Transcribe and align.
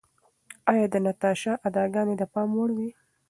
ایا 0.71 0.85
د 0.93 0.95
ناتاشا 1.05 1.53
اداګانې 1.69 2.15
د 2.17 2.23
پام 2.33 2.49
وړ 2.57 2.69
وې؟ 2.77 2.89